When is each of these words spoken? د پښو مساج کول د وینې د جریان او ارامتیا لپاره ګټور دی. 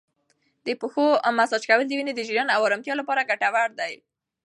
د 0.65 0.67
پښو 0.81 1.05
مساج 1.37 1.63
کول 1.69 1.81
د 1.87 1.91
وینې 1.97 2.13
د 2.15 2.21
جریان 2.27 2.49
او 2.55 2.61
ارامتیا 2.67 2.93
لپاره 2.97 3.27
ګټور 3.29 3.69
دی. 3.79 3.93